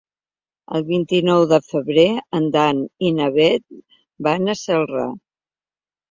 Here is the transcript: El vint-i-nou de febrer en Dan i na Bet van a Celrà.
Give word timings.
El 0.77 0.83
vint-i-nou 0.85 1.43
de 1.49 1.57
febrer 1.65 2.05
en 2.37 2.47
Dan 2.55 2.79
i 3.09 3.11
na 3.17 3.27
Bet 3.35 3.67
van 4.29 4.55
a 4.55 4.55
Celrà. 4.63 5.05